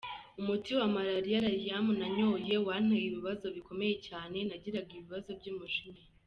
Umuti 0.39 0.71
wa 0.79 0.87
malaria 0.95 1.43
Lariam 1.47 1.87
nanyoye 1.99 2.55
wanteye 2.67 3.05
ibibazo 3.07 3.45
bikomeye 3.55 3.95
cyane, 4.07 4.37
nagiraga 4.49 4.91
ibibazo 4.95 5.29
by’umujinya. 5.41 6.03